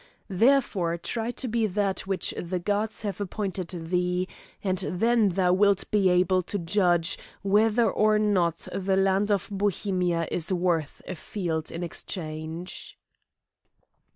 Therefore 0.31 0.97
try 0.97 1.29
to 1.29 1.47
be 1.47 1.67
that 1.67 2.07
which 2.07 2.33
the 2.35 2.57
gods 2.57 3.03
have 3.03 3.21
appointed 3.21 3.67
thee, 3.91 4.27
and 4.63 4.79
then 4.79 5.29
thou 5.29 5.53
wilt 5.53 5.91
be 5.91 6.09
able 6.09 6.41
to 6.41 6.57
judge 6.57 7.19
whether 7.43 7.87
or 7.87 8.17
not 8.17 8.67
the 8.73 8.97
land 8.97 9.31
of 9.31 9.47
Bohemia 9.51 10.27
is 10.31 10.51
worth 10.51 11.03
a 11.07 11.13
field 11.13 11.71
in 11.71 11.83
exchange." 11.83 12.97